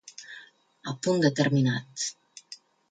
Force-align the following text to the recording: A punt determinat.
A 0.93 0.95
punt 1.03 1.21
determinat. 1.27 2.11